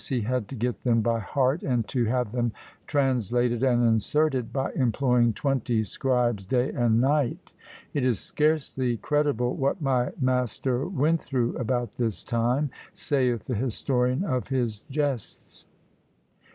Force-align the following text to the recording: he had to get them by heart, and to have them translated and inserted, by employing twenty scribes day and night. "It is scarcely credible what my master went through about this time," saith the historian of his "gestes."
he 0.09 0.21
had 0.21 0.47
to 0.47 0.55
get 0.55 0.81
them 0.81 0.99
by 0.99 1.19
heart, 1.19 1.61
and 1.61 1.87
to 1.87 2.05
have 2.05 2.31
them 2.31 2.51
translated 2.87 3.61
and 3.61 3.85
inserted, 3.87 4.51
by 4.51 4.71
employing 4.71 5.31
twenty 5.31 5.83
scribes 5.83 6.43
day 6.43 6.71
and 6.71 6.99
night. 6.99 7.53
"It 7.93 8.03
is 8.03 8.17
scarcely 8.19 8.97
credible 8.97 9.55
what 9.55 9.79
my 9.79 10.09
master 10.19 10.87
went 10.87 11.19
through 11.19 11.55
about 11.55 11.97
this 11.97 12.23
time," 12.23 12.71
saith 12.93 13.45
the 13.45 13.53
historian 13.53 14.23
of 14.23 14.47
his 14.47 14.87
"gestes." 14.89 15.67